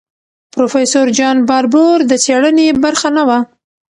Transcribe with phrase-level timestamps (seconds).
[0.53, 3.39] پروفیسور جان باربور د څېړنې برخه نه وه.